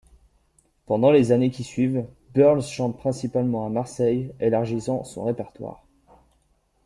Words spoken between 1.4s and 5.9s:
qui suivent, Burles chante principalement à Marseille, élargissant son répertoire.